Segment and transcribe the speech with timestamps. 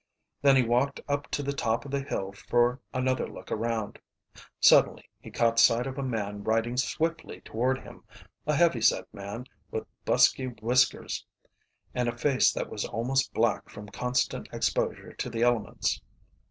[0.41, 3.99] Then he walked up to the top of the hill for another look around.
[4.59, 8.03] Suddenly he caught sight of a man riding swiftly toward him
[8.47, 11.23] a heavy set man, with busky whiskers
[11.93, 16.01] and a face that was almost black from constant exposure to the elements.